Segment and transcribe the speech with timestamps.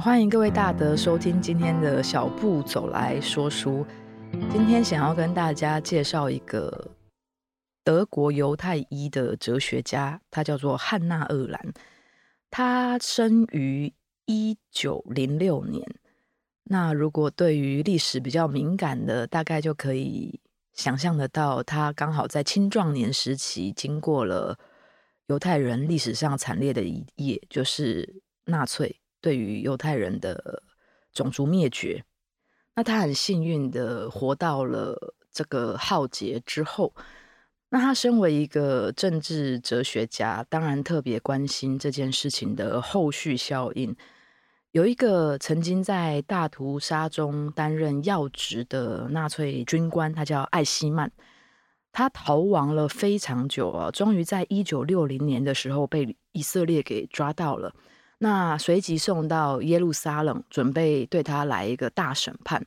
[0.00, 3.84] 欢迎各位大德收听今天的小步走来说书。
[4.48, 6.92] 今天想要跟大家介绍一个
[7.82, 11.72] 德国犹太裔的哲学家，他叫做汉纳鄂兰。
[12.48, 13.92] 他生于
[14.26, 15.84] 一九零六年。
[16.64, 20.40] 那如果对于历史比较敏感的，大概就可以
[20.74, 24.56] 想象得到，他刚好在青壮年时期经过了
[25.26, 29.00] 犹太人历史上惨烈的一页，就是纳粹。
[29.20, 30.62] 对于犹太人的
[31.12, 32.04] 种族灭绝，
[32.74, 36.94] 那他很幸运的活到了这个浩劫之后。
[37.70, 43.94] 那他身为一个政治哲学家，当然特别关心这件事情的后续效应。
[44.70, 51.10] 有一个曾经在大屠杀中担任要职的纳粹军官，他叫艾希曼，
[51.92, 57.74] 他逃亡了非常久啊，终于在一九六零年的时候被以色列给抓到了。
[58.18, 62.66] 那随即送到耶路撒冷，准备对他来一个大审判。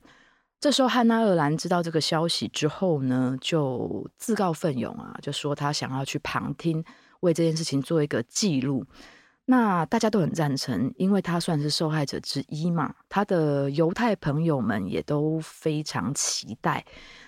[0.59, 6.85] 这时候，汉纳鄂兰知道这个消息之后呢，就自告奋勇啊，就说他想要去旁听，
[7.22, 8.85] 为这件事情做一个记录。
[9.45, 12.94] 那大家都很赞成，因为他算是受害者之一嘛。
[13.09, 16.85] 他的犹太朋友们也都非常期待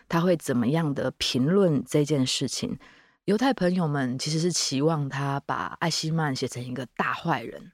[0.08, 2.78] 他会怎么样的评论这件事情。
[3.26, 7.72] 犹太朋友们其实是期望他把艾希曼写成一个大坏人。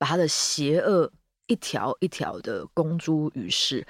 [0.00, 1.12] 把他的邪恶
[1.46, 3.86] 一条一条的公诸于世，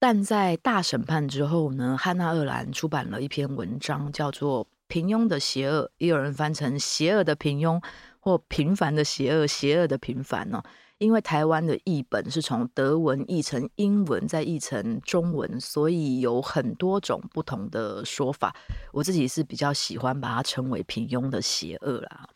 [0.00, 7.80] 但在大审判之后呢，汉纳鄂兰出版了一篇文章，叫做《平庸的邪恶》，也有人翻成“邪恶的平庸”
[8.18, 10.60] 或“平凡的邪恶”、“邪恶的平凡”呢。
[10.98, 18.52] 因为台湾的译本是从德文译成英文，再译成中文，所以有很多种不同的说法。
[18.90, 22.28] 我自己是比较喜欢把它称为“平庸的邪恶”啦。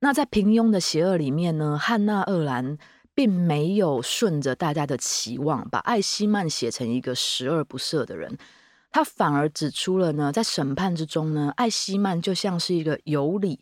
[0.00, 2.78] 那在平庸的邪恶里面呢，汉纳鄂兰
[3.14, 8.38] 并没有顺着大家的期望，把艾希曼写成一个十恶不赦的人。
[8.90, 13.60] 他反而指出了呢，在审判之中呢，艾希曼就像是一个有理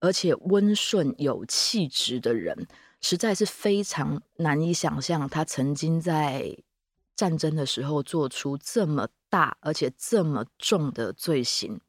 [0.00, 2.66] 而且温顺有气质的人，
[3.00, 6.56] 实在是非常难以想象他曾经在
[7.14, 11.80] 战争的时候做出这么大而且这么重的罪行。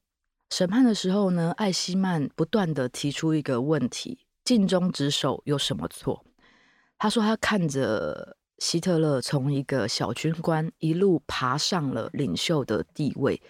[0.56, 6.24] 审判的时候呢，艾希曼不断地提出一个问题：尽忠职守有什么错？
[7.00, 13.42] 他说他看着希特勒从一个小军官一路爬上了领袖的地位，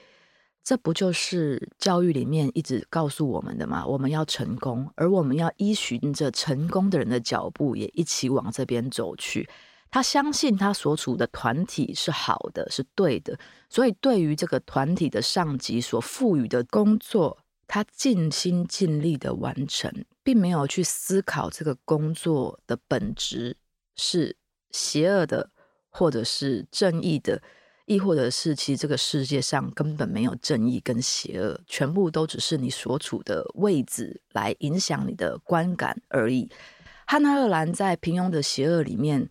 [0.63, 3.85] 这不就是教育里面一直告诉我们的吗？
[3.85, 9.49] 我们要成功，而我们要依循着成功的人的脚步，也一起往这边走去。
[9.93, 13.37] 他相信他所处的团体是好的，是对的，
[13.69, 17.37] 所以对于这个团体的上级所赋予的工作，
[17.67, 19.93] 他尽心尽力的完成，
[20.23, 23.55] 并没有去思考这个工作的本质
[23.95, 24.35] 是
[24.71, 25.51] 邪恶的，
[25.91, 27.39] 或者是正义的，
[27.85, 36.49] 亦或者是其实这个世界上根本没有正义跟邪恶，全部都只是你所处的位置来影响你的观感而已。
[37.05, 39.29] 汉纳鄂兰在《平庸的邪恶》里面。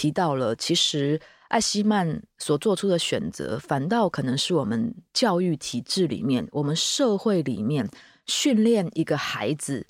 [0.00, 7.86] 提到了，其实艾希曼所做出的选择，反倒可能是我们教育体制里面、我们社会里面
[8.24, 9.86] 训练一个孩子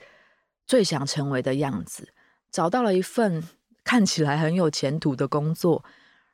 [0.67, 2.09] 最想成为的样子。
[2.51, 3.45] 找到了一份
[3.85, 5.85] 看起来很有前途的工作，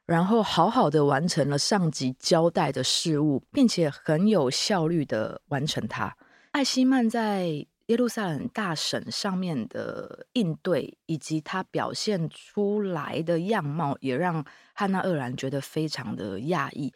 [0.06, 6.16] 然后好好的完成了上级交代的事物，并且很有效率的完成它。
[6.52, 7.66] 艾希曼在。
[7.86, 16.92] 耶路撒冷大审上面的应对，以及他表现出来的样貌，也让汉纳鄂兰觉得非常的讶异。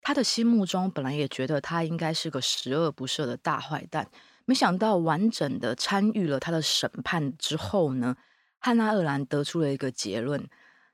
[0.00, 4.08] 他的心目中本来也觉得他应该是个十恶不赦的大坏蛋，
[4.44, 8.16] 没想到完整的参与了他的审判之后呢，
[8.58, 10.44] 汉纳鄂兰得出了一个结论：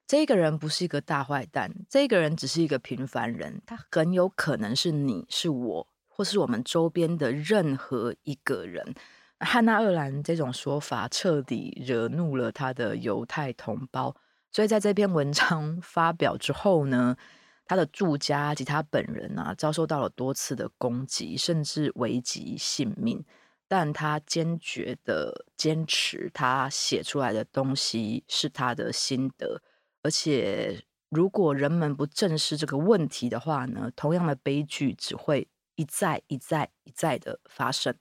[0.06, 8.94] 这个人不是一个大坏蛋，这个人只是一个平凡人，他很有可能是你是我，或是我们周边的任何一个人。
[9.40, 14.14] 汉纳鄂兰这种说法彻底惹怒了他的犹太同胞，
[14.52, 17.16] 所以在这篇文章 发表之后呢，
[17.64, 23.24] 他的住家及他本人啊，遭受到了多次的攻击，甚至危及性命。
[23.70, 29.60] 但他坚决的坚持，他写出来的东西是他的心得，
[30.02, 35.46] 而且如果人们不正视这个问题的话呢，同样的悲剧只会
[35.76, 37.94] 一再一再一再的发生。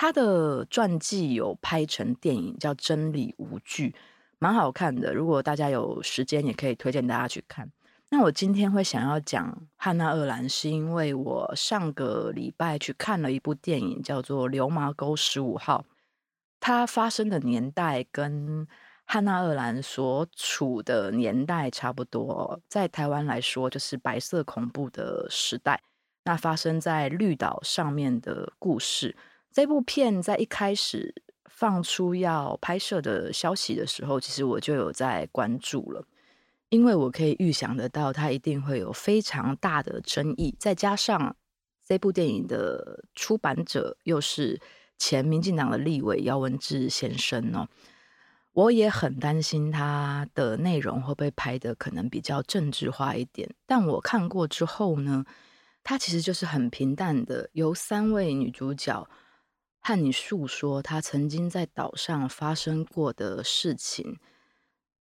[0.00, 3.90] 他的传记有拍成电影，叫《真理无惧》，
[4.38, 5.12] 蛮好看的。
[5.12, 7.70] 如果大家有时间，也可以推荐大家去看。
[8.08, 15.84] 那我今天会想要讲汉娜·厄兰，是因为我上个礼拜去看了一部电影，叫做《流麻沟十五号》。
[16.60, 18.66] 它发生的年代跟
[19.04, 25.82] 汉娜·厄兰所处的年代差不多，在台湾来说就是白色恐怖的时代。
[26.24, 29.14] 那发生在绿岛上面的故事，
[29.52, 31.14] 这部片在一开始
[31.46, 36.04] 放出要拍摄的消息的时候，其实我就有在关注了，
[36.68, 41.36] 因为我可以预想得到它一定会有非常大的争议，再加上
[41.84, 44.60] 这部电影的出版者又是
[44.96, 47.68] 前民进党的立委姚文智先生哦，
[48.52, 55.24] 我也很担心他的内容会不会拍得可能比较政治化一点，但我看过之后呢，
[55.82, 59.08] 它其实就是很平淡的，由三位女主角
[59.80, 64.18] 和你诉说他曾经在岛上发生过的事情。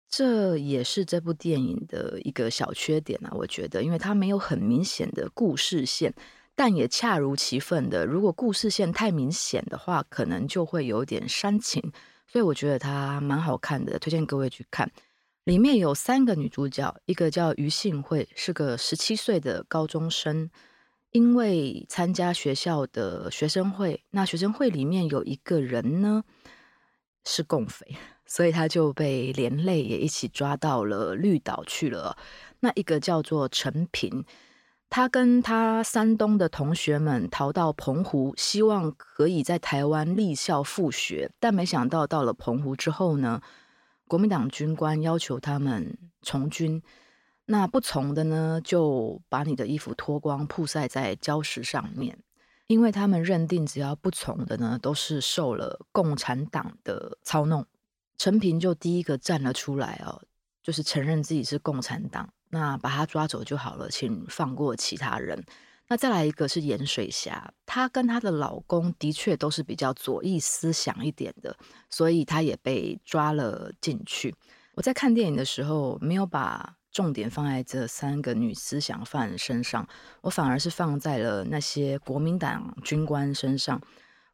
[0.08, 6.14] 这也是这部电影的一个小缺点啊，我觉得，因为它没有很明显的故事线，
[6.54, 11.92] 但也恰如其分的，如果故事线太明显的话，可能就会有点煽情。
[12.28, 14.90] 所以我觉得它蛮好看的，推荐各位去看。
[15.42, 20.48] 里面有三个女主角，一个叫于幸慧，是个十七岁的高中生，
[21.16, 26.22] 因为参加学校的学生会，那学生会里面有一个人呢
[27.24, 27.96] 是共匪，
[28.26, 32.18] 所以他就被连累也一起抓到了绿岛去了。
[32.60, 34.26] 那一个叫做陈平，
[34.90, 43.40] 他跟他山东的同学们逃到澎湖，希望可以在台湾立校复学，但没想到到了澎湖之后呢，
[44.06, 46.82] 国民党军官要求他们从军，
[47.46, 52.18] 那不从的呢，就把你的衣服脱光，曝晒在礁石上面，
[52.66, 57.64] 因为他们认定只要不从的呢，都是受了共产党的操弄。
[58.18, 60.22] 陈平就第一个站了出来哦，
[60.62, 65.44] 就是承认自己是共产党，那把他抓走就好了，请放过其他人。
[65.88, 71.56] 那再来一个是盐水侠，她跟她的老公的确都是比较左翼思想一点的，
[71.88, 74.34] 所以她也被抓了进去。
[74.74, 79.86] 我在看电影的时候，没有把重点放在这三个女思想犯身上，
[80.22, 83.78] 我反而是放在了那些国民党军官身上。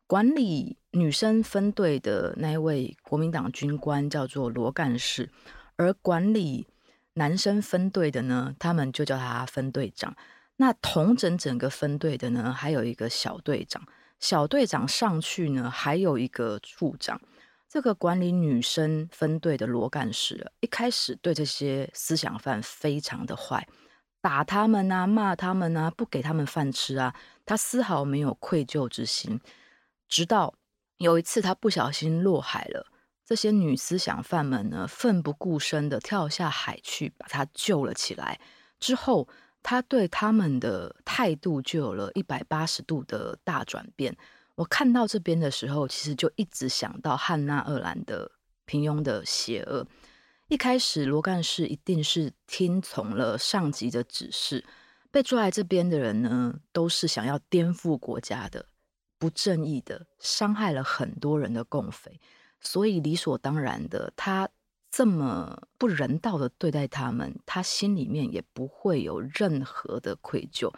[0.06, 5.28] 管理女生分队的那一位国民党军官叫做罗干事，
[5.74, 6.68] 而管理
[7.14, 10.14] 男生分队的呢，他们就叫他分队长。
[10.58, 13.82] 那统整整个分队的呢，还有一个小队长。
[14.20, 17.20] 小队长上去呢，还有一个处长。
[17.72, 23.66] 这个管理女生分队的罗干事，一开始对这些思想犯非常的坏，
[24.20, 27.14] 打他们啊，骂他们啊，不给他们饭吃啊，
[27.46, 29.40] 他丝毫没有愧疚之心。
[30.06, 30.52] 直到
[30.98, 32.88] 有一次，他不小心落海了，
[33.24, 38.38] 这些女思想犯们呢，奋不顾身的跳下海去把他救了起来。
[38.78, 39.26] 之后。
[39.64, 44.16] 他对他们的态度就有了一百八十度的大转变。
[44.54, 48.32] 我看到这边的时候，其实就一直想到汉娜·鄂兰的
[48.64, 49.86] 平庸的邪恶。
[50.48, 54.64] 一开始，罗干事一定是听从了上级的指示，
[55.10, 58.66] 被抓来这边的人呢，都是想要颠覆国家的、
[59.18, 62.20] 不正义的、伤害了很多人的共匪，
[62.60, 64.48] 所以理所当然的他。
[64.94, 70.70] 这么不人道的对待他们，他心里面也不会有任何的愧疚。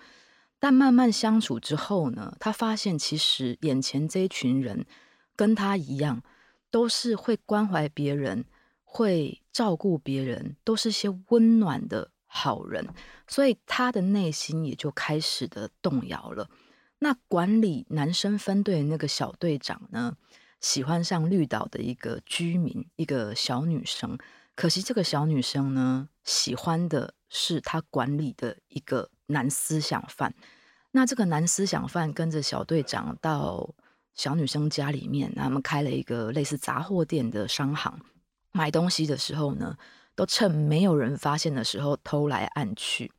[0.65, 4.87] 但慢慢相处之后呢，他发现其实眼前这一群人
[5.37, 6.23] 跟他一样，
[6.71, 8.47] 都是会关怀别人、
[8.83, 12.89] 会照顾别人，都是些温暖的好人，
[13.29, 16.49] 所以他的内心也就开始的动摇了。
[17.01, 20.17] 那管理男生分队那个小队长呢？
[20.63, 24.17] 喜欢上绿岛的一个居民，一个小女生。
[24.55, 30.35] 可惜这个小女生呢，喜欢的是她管理的一个男思想犯。
[30.93, 33.75] 那这个男思想犯跟着小队长到
[34.15, 38.01] 小女生家里面，他们开了一个类似杂货店的商行，
[38.53, 39.77] 买东西的时候呢，
[40.15, 43.11] 都趁没有人发现的时候偷来暗去。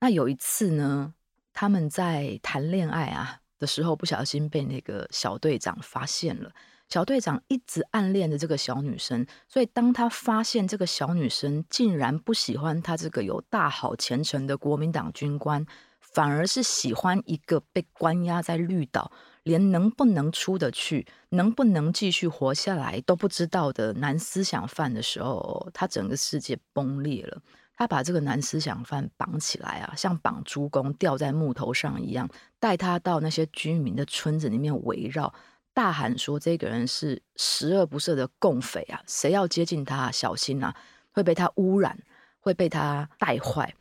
[0.00, 1.14] 那有一次呢，
[1.52, 6.52] 他们在谈恋爱啊的时候，不小心被那个小队长发现了。
[6.88, 15.66] 小队长一直暗恋着这个小女生，所以当他发现这个小女生竟然不喜欢他这个有大好前程的国民党军官，
[15.98, 19.10] 反而是喜欢一个被关押在绿岛，
[19.42, 27.42] 连能不能出得去、能不能继续活下来都不知道的男思想犯的时候，他整个世界崩裂了。
[27.76, 32.28] 他把这个男思想犯绑起来啊，像绑猪公吊在木头上一样，
[32.60, 35.34] 带他到那些居民的村子里面围绕。
[35.74, 39.02] 大喊说：“这个人是十恶不赦的共匪啊！
[39.08, 40.74] 谁要接近他，小心啊，
[41.10, 41.98] 会被他污染，
[42.38, 43.74] 会被他带坏。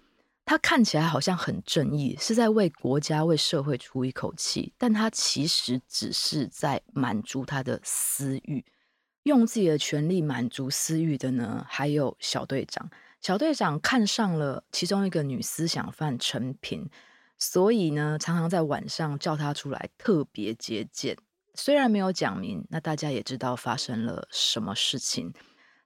[0.44, 8.66] 他看起来好像很正义，是在为国家、为社会出一口气，但他其实只是在满足他的私欲。
[9.22, 12.90] 用自己的权力满足私欲的呢，还有小队长。
[13.22, 16.90] 小队长看上了其中一个女思想犯陈平，
[17.38, 21.16] 所以呢，常常在晚上叫她出来特别接见。
[21.56, 25.34] 虽然没有讲明，那大家也知道发生了什么事情。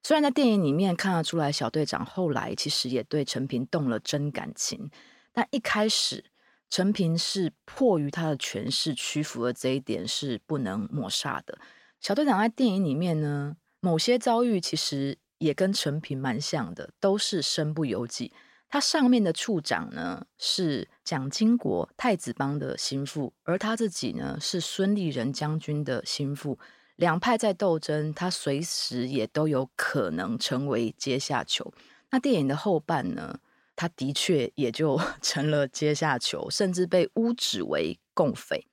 [0.03, 4.89] 虽然在电影里面看得出来，小队长后来其实也对陈平动了真感情，
[5.33, 6.23] 但一开始
[6.69, 11.57] 陈平是迫于他的权势屈服了，这一点是不能抹杀的。
[11.99, 18.31] 小队长在电影里面呢，某些遭遇其实也跟陈平蛮像的，都是身不由己。
[18.69, 26.59] 他上面的处长呢是蒋经国太子帮的心腹，而他自己呢是孙立人将军的心腹。
[26.97, 31.71] 两派在斗争，他随时也都有可能成为阶下囚。
[32.09, 33.39] 那电影的后半呢，
[33.75, 38.67] 他的确也就 成了阶下囚，甚至被污指为共匪。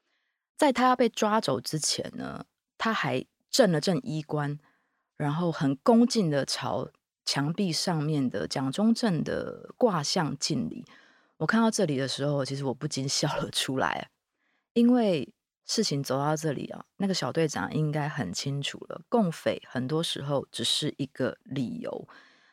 [0.56, 2.46] 在他要被抓走之前呢，
[2.78, 4.58] 他还正了正衣冠，
[5.16, 6.88] 然后很恭敬的朝
[7.25, 10.85] 墙壁上面的蒋中正的卦象敬礼。
[11.38, 14.11] 我看到这里的时候，其实我不禁 笑了出来，
[14.73, 15.33] 因为
[15.66, 22.09] 事情走到这里啊，那个小队长应该很清楚了，共匪很多时候只是一个理由，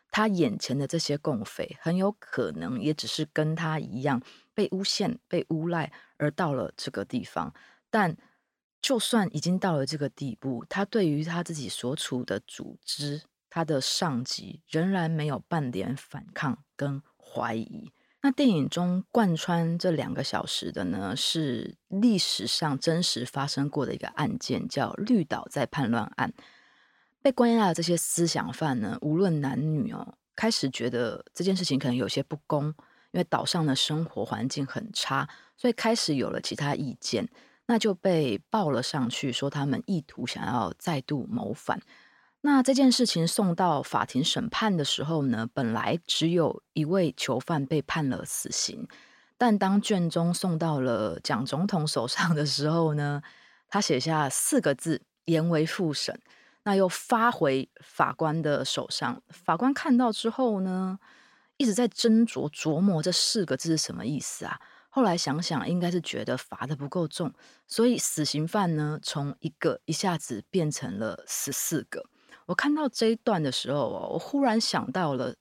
[0.09, 4.21] 他眼前的这些共匪很有可能也只是跟他一样
[4.53, 7.53] 被诬陷、被诬赖而到了这个地方，
[7.89, 8.17] 但。
[8.81, 17.91] 就算已经到了这个地步，他对于他自己所处的组织，他的上级仍然没有半点反抗跟怀疑。
[18.23, 26.31] 那电影中贯穿这两个小时的呢，是历史上真实发生过的一个案件，叫绿岛在叛乱案。
[27.21, 32.67] 被关押的这些思想犯呢，无论男女哦，开始觉得这件事情可能有些不公，
[33.11, 35.27] 因为岛上的生活环境很差，
[35.57, 37.27] 所以开始有了其他意见。
[37.65, 41.79] 那就被报了上去，说他们意图想要再度谋反。
[42.43, 48.87] 那这件事情送到法庭审判的时候呢，本来只有一位囚犯被判了死刑，
[49.37, 53.21] 但当卷宗送到了蒋总统手上的时候呢，
[53.67, 56.19] 他写下四个字：严为复审。
[56.63, 60.99] 那又发回法官的手上，法官看到之后呢，
[61.57, 64.59] 一直在斟酌琢磨这四个字是什么意思啊？
[64.89, 67.33] 后来想想，应该是觉得罚得不够重，
[67.67, 72.05] 所以死刑犯呢，从一个一下子变成了十四个。
[72.47, 75.35] 我看到这一段的时候，我忽然想到了，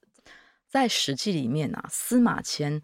[0.67, 2.81] 在《史记》里面啊，司马迁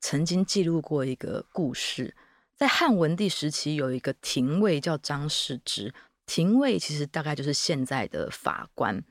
[0.00, 2.14] 曾经记录过一个故事，
[2.54, 5.92] 在汉文帝时期，有一个廷尉叫张释之，
[6.26, 9.02] 廷尉其实大概就是现在的法官。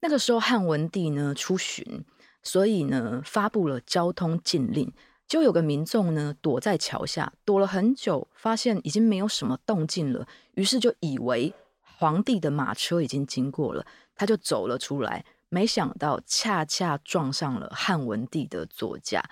[0.00, 2.04] 那个时候汉文帝呢出巡，
[2.42, 4.92] 所以呢发布了交通禁令。
[5.26, 11.52] 就有个民众呢，躲在桥下，躲了很久，发现已经没有什么动静了，于是就以为
[11.98, 19.22] 皇帝的马车已经经过了，他就走了出来，没想到恰恰撞上了汉文帝的座驾。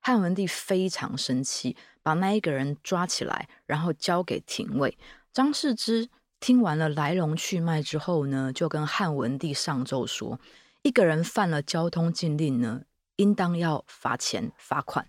[0.00, 4.98] 汉文帝非常生气，把那一个人抓起来，然后交给廷尉
[5.32, 6.10] 张世之。
[6.40, 10.40] 听完了来龙去脉之后呢，就跟汉文帝上奏说，
[10.82, 12.82] 一个人犯了交通禁令呢，
[13.14, 15.08] 应当要罚钱罚款。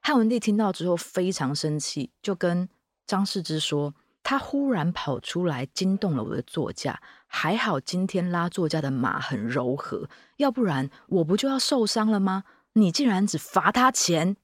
[0.00, 2.66] 汉文帝听到之后非常生气，就跟
[3.06, 3.94] 张世之说
[4.30, 12.44] ：“他忽然跑出来惊动了我的座驾，还好今天拉座驾的马很柔和，要不然我不就要受伤了吗？
[12.74, 14.36] 你竟然只罚他钱！”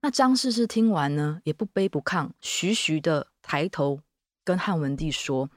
[0.00, 4.00] 那张释之听完呢，也不卑不亢，徐徐的抬头
[4.42, 5.50] 跟汉文帝说：“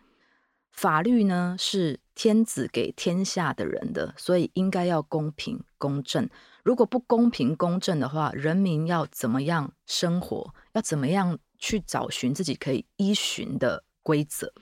[0.70, 6.30] 法律呢是天子给天下的人的，所以应该要公平公正。”
[6.66, 10.54] 如果不公平公正的话，人民要怎么样生活？
[10.74, 14.54] 要怎么样去找寻自己可以依循的规则？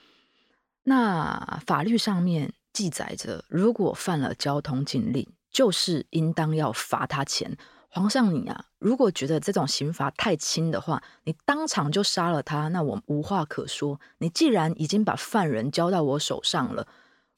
[0.84, 7.56] 那法律上面记载着，如果犯了交通禁令，就是应当要罚他钱。
[7.88, 13.98] 皇上你啊，如果觉得这种刑罚太轻的话，你当场就杀了他，那我无话可说。
[14.18, 16.86] 你既然已经把犯人交到我手上了，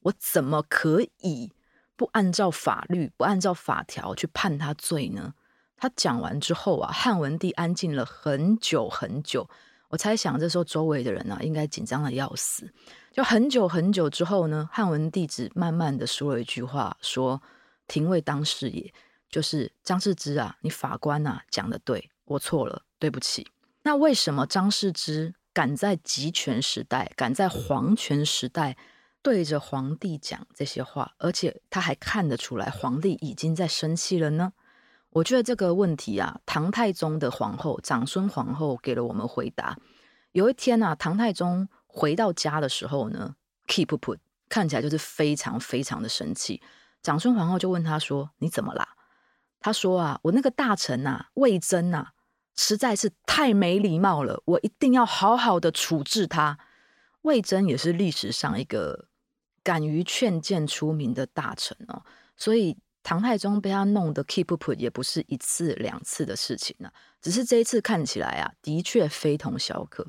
[0.01, 1.53] 我怎么可以？
[1.95, 5.33] 不按照法律，不按照法条去判他罪呢？
[5.79, 9.49] 他讲完之后啊，汉文帝安静了很久很久。
[9.87, 12.69] 我猜想这时候周围的人啊，应该紧张的要死。
[13.11, 17.41] 就很久很久之后呢，汉文帝只慢慢的说了一句话，说
[17.87, 18.93] ：“廷尉当是也，
[19.29, 23.47] 就是张世之啊，你法官啊讲的对，我错了，对不起。”
[23.83, 28.75] 那为什么张世之敢在集权时代，敢在皇权时代？
[29.21, 34.53] 对着皇帝讲这些话，而且他还看得出来皇帝已经在生气了呢。
[35.11, 39.77] 我觉得这个问题啊，唐太宗的皇后长孙皇后给了我们回答。
[40.31, 43.35] 有一天啊，唐太宗回到家的时候呢，
[43.67, 46.61] 气噗噗，看起来就是非常非常的生气。
[47.01, 48.89] 长孙皇后就问他说：“你怎么啦？”
[49.59, 52.09] 他说：“啊，我那个大臣呐，魏征呐，
[52.55, 56.59] 实在是太没礼貌了，我一定要好好的处置他。”
[57.23, 59.07] 魏征也是历史上一个
[59.63, 62.03] 敢于劝谏出名的大臣哦，
[62.37, 70.05] 所以唐太宗被他弄得气噗噗也不是一次两次的事情了，只是这一次看起来啊，的确非同小可。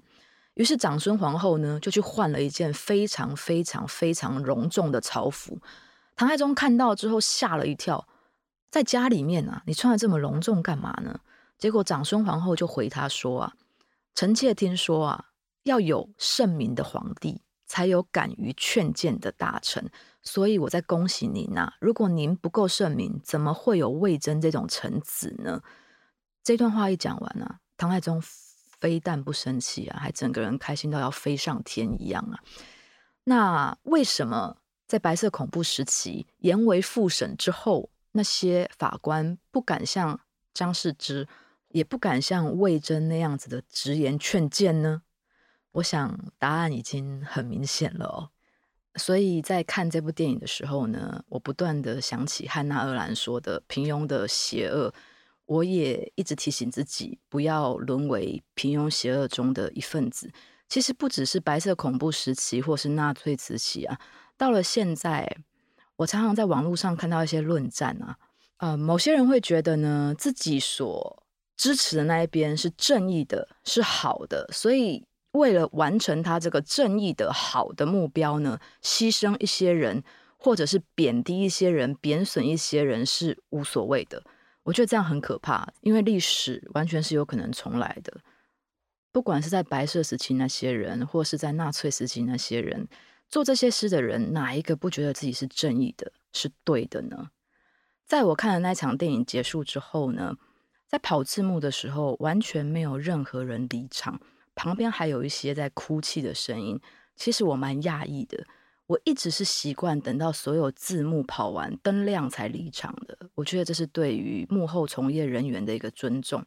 [0.54, 5.58] 于是长孙皇后呢，就去换了一件非常非常非常隆重的朝服。
[6.16, 8.06] 唐太宗看到之后吓了一跳，
[8.70, 11.20] 在家里面啊，你穿的这么隆重干嘛呢？
[11.56, 13.54] 结果长孙皇后就回他说啊
[14.14, 15.26] ：“臣妾听说啊，
[15.62, 19.90] 要有圣明的皇帝，才有敢于劝谏的大臣。
[20.22, 21.72] 所以我在恭喜您呐！
[21.80, 25.62] 如果您不够圣明，怎么会有魏征这种臣子呢？”
[26.42, 28.22] 这段话一讲完啊，唐太宗。
[28.80, 32.40] 非但不生气啊，还整个人开心到要飞上天一样啊！
[33.24, 40.18] 那为什么在白色恐怖时期，严为复审之后，那些法官不敢像
[40.54, 41.28] 张世之，
[41.68, 45.02] 也不敢像魏征那样子的直言劝谏呢？
[45.72, 48.30] 我想答案已经很明显了哦。
[48.96, 54.92] 所以在看这部电影的时候呢，我不断的想起汉娜·鄂兰说的平庸的邪恶。
[55.46, 60.30] 我也一直提醒自己，不要沦为平庸邪恶中的一份子。
[60.68, 63.98] 其实不只是白色恐怖时期，或是纳粹时期啊，
[64.36, 65.38] 到了现在，
[65.96, 68.16] 我常常在网络上看到一些论战啊，
[68.58, 71.24] 呃，某些人会觉得呢，自己所
[71.56, 80.02] 支持的那一边是正义的，是好的，所以为了完成他这个正义的好的目标呢，牺牲一些人，
[80.36, 84.22] 或者是贬低一些人，贬损一些人是无所谓的。
[84.64, 88.20] 我觉得这样很可怕，因为历史完全是有可能重来的。
[89.12, 92.86] 不管是在白色时期那些人，或是在纳粹时期那些人，
[93.28, 97.30] 做这些事的人，哪一个不觉得自己是正义的，是对的呢？
[98.06, 100.36] 在我看了那场电影结束之后呢，
[100.86, 104.20] 在跑字幕的时候，完全没有任何人离场，
[104.60, 106.78] 旁边还有一些在哭泣的声音。
[107.16, 108.46] 其实我蛮讶异的。
[108.86, 113.16] 我一直是习惯等到所有字幕跑完、灯亮才离场的。
[113.34, 116.44] 我觉得这是对于幕后从业人员的一个尊重。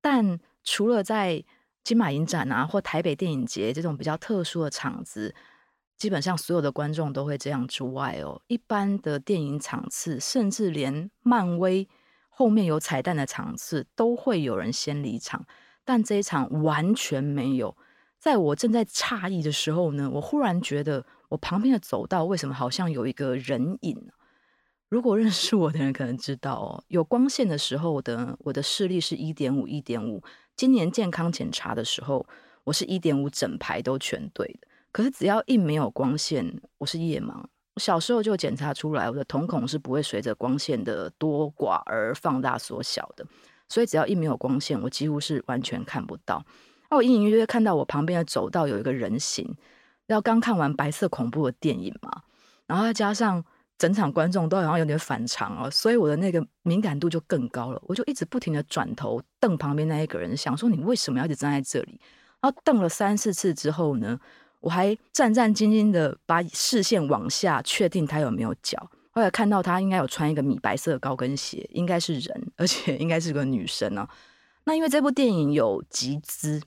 [0.00, 1.42] 但除了在
[1.82, 5.34] 金马影展啊或台北电影节这种比较特殊的场子，
[5.96, 11.88] 基本上所有的观众都会这样之外哦，一般的电影场次，甚至连漫威
[12.28, 15.44] 后面有彩蛋的场次，都会有人先离场。
[15.86, 17.74] 但这一场完全没有。
[18.18, 21.06] 在我正在诧异的时候呢，我忽然觉得。
[21.28, 24.00] 我旁边的走道为什么好像有一个人影？
[24.88, 30.22] 如果认识我的人可能知道哦，有光线的时候的我的视力是一点五，一点五。
[30.54, 32.24] 今年健康检查的时候，
[32.62, 34.68] 我是一点五，整排都全对的。
[34.92, 37.42] 可是只要一没有光线，我是夜盲。
[37.74, 43.26] 我小时候就检查出来，我的瞳孔是不会随着光线的多寡而放大缩小的。
[43.68, 46.44] 所以只要一没有光线，我几乎是完全看不到。
[46.90, 49.54] 那我隐隐约约看到我旁边的走道有一个人形。
[50.06, 52.22] 要刚看完白色恐怖的电影嘛，
[52.68, 53.44] 然后再加上
[53.76, 57.82] 整场观众都好像有点反常哦，所以我的那个敏感度就更高了。
[57.88, 62.00] 我就一直不停的转头瞪旁边那一个人，想说你为什么要一直站在这里？
[62.40, 64.16] 然后瞪了三四次之后呢，
[64.60, 68.88] 我还战战兢兢的把视线往下，确定他有没有脚。
[69.16, 74.08] 后来看到他应该有穿一个米白色的高跟鞋，应该是人，而且应该是个女生啊。
[74.62, 76.62] 那因为这部电影有集资，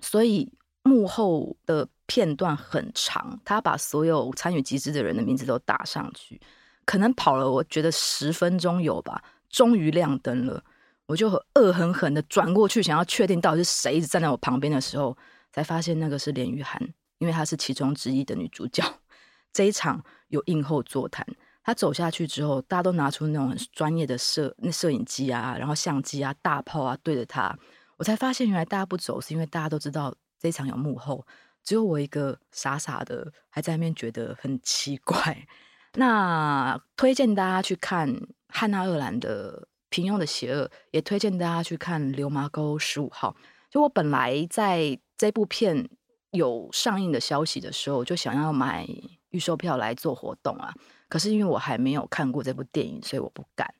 [0.00, 0.52] 所以
[0.82, 1.88] 幕后的。
[2.06, 6.38] 片段很长，他把所有参与集资的人的名字都打上去，
[6.84, 9.24] 可能跑了，我觉得十分钟有吧。
[9.48, 10.62] 终于亮灯了，
[11.06, 15.16] 我就恶狠狠的转过去，想要确定到底是谁一直站在我旁边的时候，
[15.50, 16.78] 才发现那个是连俞涵，
[17.16, 18.84] 因为她是其中之一的女主角。
[19.50, 21.26] 这一场有映后座谈，
[21.64, 27.58] 他走下去之后，大家都拿出那种很专业的摄那摄影机啊，然后相机啊、大炮啊对着他，
[27.96, 31.26] 我才发现原来大家不走是因为大家都知道这一场有幕后。
[31.62, 35.46] 只有我一个傻傻的，还在那边觉得很奇怪。
[35.94, 38.14] 那推荐大家去看
[38.48, 43.34] 汉娜·鄂兰的《平庸的邪恶》，也推荐大家去看《流麻沟十五号》。
[43.70, 45.88] 就我本来在这部片
[46.32, 48.86] 有上映的消息的时候，就想要买
[49.34, 50.72] 预售票来做活动啊。
[51.08, 53.74] 可是因为我还没有看过这部电影，所以我不敢。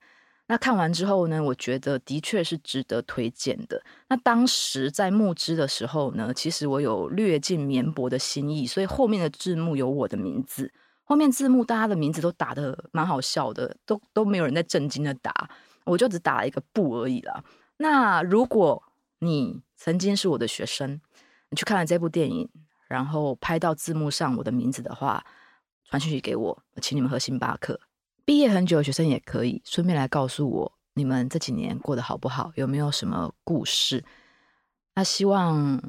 [0.47, 3.83] 那看完之后呢，我觉得的确是值得推荐的。
[4.09, 10.71] 那当时在募资的时候呢，其实我有略尽绵薄的心意，所以后面的字幕有我的名字。
[11.05, 15.49] 后面字幕大家的名字都打得蛮好笑的，都都没有人在正经的打，
[15.85, 17.43] 我就只打了一个不而已啦。
[17.79, 18.83] 那如果
[19.21, 21.01] 你曾经是我的学生，
[21.49, 22.49] 你去看了这部电影，
[22.87, 25.25] 然后拍到字幕上我的名字的话，
[25.91, 27.79] 传讯息给我，请你们喝星巴克。
[28.25, 32.51] 毕业很久的学生也可以顺便来告诉我，你们这几年过得好不好？
[32.55, 34.05] 有没有什么故事？
[34.95, 35.81] 那希望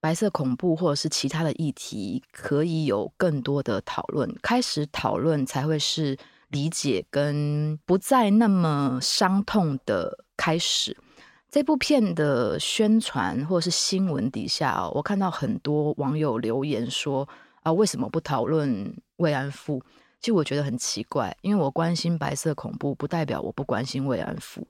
[0.00, 6.16] 白色恐怖或者是其他的议题可以有更多的讨论，开始讨论才会是
[6.48, 10.96] 理解跟不再那么伤痛的开始。
[11.50, 17.28] 这部片的宣传或者是新闻底下，我看到很多网友留言说
[17.62, 19.82] 啊，为什么不讨论慰安妇？
[20.20, 24.66] 其实我觉得很奇怪，因为我关心白色恐怖，不代表我不关心慰安妇。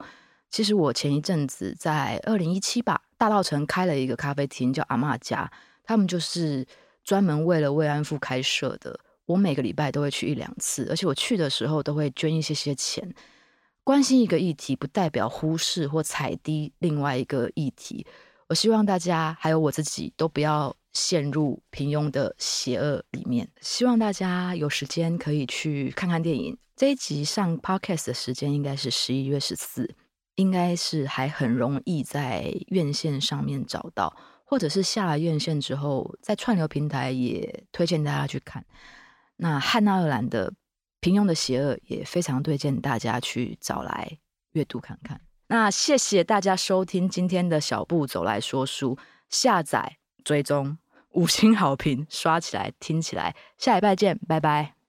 [0.50, 5.50] 其实我前一阵子在二零一七吧，大稻埕开了一个咖啡厅，叫阿嬷家，
[5.85, 6.66] 他们就是
[7.05, 8.98] 专门为了慰安妇开设的。
[9.24, 13.14] 我每个礼拜都会去一两次，而且我去的时候都会捐一些些钱。
[13.85, 18.07] 关心一个议题，不代表忽视或踩低另外一个议题。
[18.48, 23.48] 我希望大家还有我自己都不要陷入平庸的邪恶里面。
[23.61, 26.59] 希望大家有时间可以去看看电影。
[26.76, 29.94] 这一集上 Podcast 的时间应该是十一月十四。
[30.37, 38.64] 应该是还很容易在院线上面找到，或者是下了院线之后，在串流平台也推荐大家去看。
[39.37, 40.50] 那汉娜·鄂兰的
[41.00, 44.18] 《平庸的邪恶》也非常推荐大家去找来
[44.52, 45.20] 阅读看看。
[45.48, 48.96] 那谢谢大家收听今天的小步走来说书，
[49.28, 50.78] 下载、追踪、
[51.12, 54.82] 五星好评刷起来，听起来，下礼拜见，拜拜。